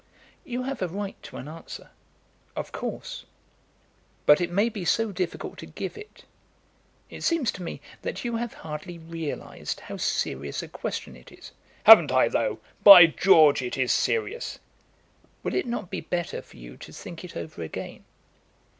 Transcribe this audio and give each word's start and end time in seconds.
"You 0.43 0.63
have 0.63 0.81
a 0.81 0.87
right 0.87 1.21
to 1.21 1.37
an 1.37 1.47
answer, 1.47 1.91
of 2.55 2.71
course; 2.71 3.23
but 4.25 4.41
it 4.41 4.49
may 4.49 4.67
be 4.67 4.83
so 4.83 5.11
difficult 5.11 5.59
to 5.59 5.67
give 5.67 5.95
it. 5.95 6.23
It 7.11 7.21
seems 7.21 7.51
to 7.51 7.61
me 7.61 7.81
that 8.01 8.25
you 8.25 8.37
have 8.37 8.51
hardly 8.55 8.97
realised 8.97 9.79
how 9.81 9.97
serious 9.97 10.63
a 10.63 10.67
question 10.67 11.15
it 11.15 11.31
is." 11.31 11.51
"Haven't 11.83 12.11
I, 12.11 12.29
though! 12.29 12.57
By 12.83 13.05
George, 13.05 13.61
it 13.61 13.77
is 13.77 13.91
serious!" 13.91 14.57
"Will 15.43 15.53
it 15.53 15.67
not 15.67 15.91
be 15.91 16.01
better 16.01 16.41
for 16.41 16.57
you 16.57 16.77
to 16.77 16.91
think 16.91 17.23
it 17.23 17.37
over 17.37 17.61
again?" 17.61 18.03